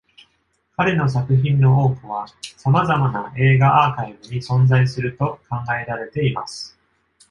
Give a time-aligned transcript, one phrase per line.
[0.77, 2.25] 彼の作品の多くは、
[2.57, 6.75] 様々な映画アーカイブに存在すると考えられています。